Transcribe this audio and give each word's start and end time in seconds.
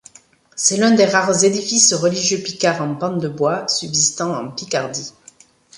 C'est 0.55 0.77
l'un 0.77 0.89
des 0.95 1.05
rares 1.05 1.43
édifices 1.43 1.93
religieux 1.93 2.39
picards 2.39 2.81
en 2.81 2.95
pan 2.95 3.11
de 3.17 3.27
bois 3.27 3.67
subsistant 3.67 4.35
en 4.35 4.49
Picardie. 4.49 5.13